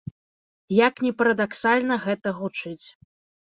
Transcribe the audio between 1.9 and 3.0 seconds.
гэта гучыць.